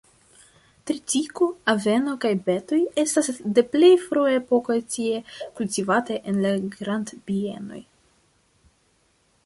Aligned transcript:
Tritiko, 0.89 1.49
aveno 1.73 2.15
kaj 2.23 2.31
betoj 2.47 2.79
estas 3.03 3.29
de 3.57 3.65
plej 3.75 3.91
frua 4.07 4.33
epoko 4.39 4.79
tie 4.95 5.21
kultivataj 5.61 6.21
en 6.33 6.43
la 6.47 6.57
grandbienoj. 6.79 7.83